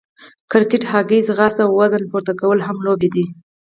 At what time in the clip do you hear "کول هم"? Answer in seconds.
2.41-2.77